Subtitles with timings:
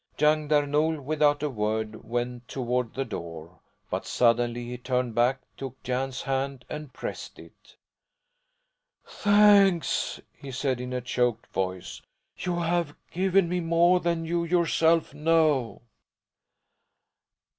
[0.17, 3.59] Young Där Nol, without a word, went toward the door;
[3.91, 7.75] but suddenly he turned back, took Jan's hand, and pressed it.
[9.07, 12.01] "Thanks!" he said in a choked voice.
[12.35, 15.83] "You have given me more than you yourself know."